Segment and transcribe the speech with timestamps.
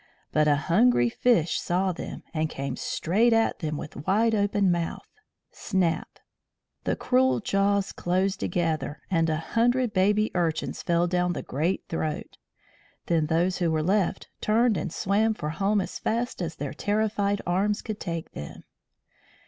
[0.31, 5.07] But a hungry fish saw them, and came straight at them with wide open mouth.
[5.51, 6.17] Snap!
[6.85, 12.39] The cruel jaws closed together, and a hundred Baby Urchins fell down the great throat.
[13.05, 17.43] Then those who were left turned and swam for home as fast as their terrified
[17.45, 18.63] arms could take them.